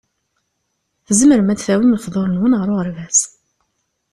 Tzemrem 1.07 1.51
ad 1.53 1.57
d-tawim 1.59 1.93
lefḍur-nwen 1.97 2.57
ɣer 2.59 2.67
uɣerbaz. 2.73 3.19